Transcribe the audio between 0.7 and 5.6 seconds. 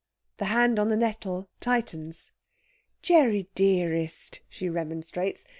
on the nettle tightens. "Gerry dearest!" she remonstrates.